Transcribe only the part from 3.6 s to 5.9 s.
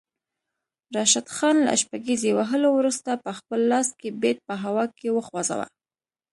لاس کې بیټ په هوا کې وخوځاوه